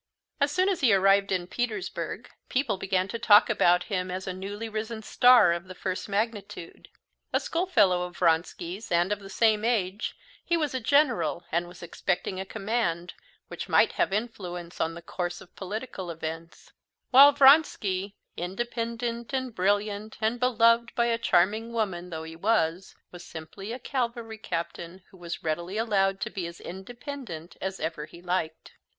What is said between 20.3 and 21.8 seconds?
beloved by a charming